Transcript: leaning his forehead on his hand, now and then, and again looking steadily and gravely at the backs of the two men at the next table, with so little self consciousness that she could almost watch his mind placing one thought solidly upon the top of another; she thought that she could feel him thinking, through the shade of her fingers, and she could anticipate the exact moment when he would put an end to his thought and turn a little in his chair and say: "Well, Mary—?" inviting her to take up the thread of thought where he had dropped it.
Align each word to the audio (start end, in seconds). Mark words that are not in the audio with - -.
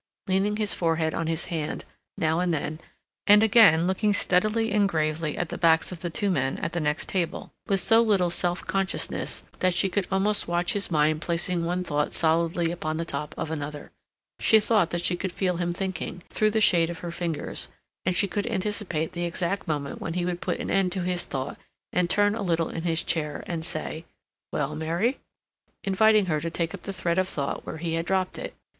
leaning 0.25 0.57
his 0.57 0.73
forehead 0.73 1.13
on 1.13 1.27
his 1.27 1.45
hand, 1.53 1.85
now 2.17 2.39
and 2.39 2.51
then, 2.51 2.79
and 3.27 3.43
again 3.43 3.85
looking 3.85 4.13
steadily 4.13 4.71
and 4.71 4.89
gravely 4.89 5.37
at 5.37 5.49
the 5.49 5.59
backs 5.59 5.91
of 5.91 5.99
the 5.99 6.09
two 6.09 6.31
men 6.31 6.57
at 6.57 6.73
the 6.73 6.79
next 6.79 7.07
table, 7.07 7.51
with 7.67 7.79
so 7.79 8.01
little 8.01 8.31
self 8.31 8.65
consciousness 8.65 9.43
that 9.59 9.75
she 9.75 9.89
could 9.89 10.07
almost 10.11 10.47
watch 10.47 10.73
his 10.73 10.89
mind 10.89 11.21
placing 11.21 11.63
one 11.63 11.83
thought 11.83 12.13
solidly 12.13 12.71
upon 12.71 12.97
the 12.97 13.05
top 13.05 13.35
of 13.37 13.51
another; 13.51 13.91
she 14.39 14.59
thought 14.59 14.89
that 14.89 15.03
she 15.05 15.15
could 15.15 15.31
feel 15.31 15.57
him 15.57 15.71
thinking, 15.71 16.23
through 16.31 16.49
the 16.49 16.59
shade 16.61 16.89
of 16.89 16.97
her 17.05 17.11
fingers, 17.11 17.67
and 18.03 18.15
she 18.15 18.27
could 18.27 18.47
anticipate 18.47 19.11
the 19.11 19.25
exact 19.25 19.67
moment 19.67 20.01
when 20.01 20.15
he 20.15 20.25
would 20.25 20.41
put 20.41 20.59
an 20.59 20.71
end 20.71 20.91
to 20.91 21.03
his 21.03 21.25
thought 21.25 21.59
and 21.93 22.09
turn 22.09 22.33
a 22.33 22.41
little 22.41 22.69
in 22.69 22.81
his 22.81 23.03
chair 23.03 23.43
and 23.45 23.63
say: 23.63 24.03
"Well, 24.51 24.73
Mary—?" 24.75 25.19
inviting 25.83 26.25
her 26.25 26.41
to 26.41 26.49
take 26.49 26.73
up 26.73 26.81
the 26.81 26.91
thread 26.91 27.19
of 27.19 27.27
thought 27.29 27.67
where 27.67 27.77
he 27.77 27.93
had 27.93 28.07
dropped 28.07 28.39
it. 28.39 28.55